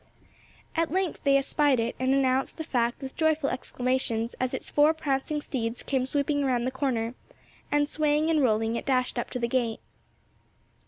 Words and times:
At 0.75 0.89
length 0.89 1.23
they 1.23 1.37
espied 1.37 1.79
it 1.79 1.95
and 1.99 2.11
announced 2.11 2.57
the 2.57 2.63
fact 2.63 3.03
with 3.03 3.15
joyful 3.15 3.51
exclamations 3.51 4.33
as 4.39 4.51
its 4.51 4.67
four 4.67 4.95
prancing 4.95 5.41
steeds 5.41 5.83
came 5.83 6.07
sweeping 6.07 6.43
around 6.43 6.63
the 6.65 6.71
corner 6.71 7.13
and, 7.71 7.87
swaying 7.87 8.27
and 8.31 8.41
rolling, 8.41 8.75
it 8.75 8.85
dashed 8.87 9.19
up 9.19 9.29
to 9.29 9.37
the 9.37 9.47
gate. 9.47 9.79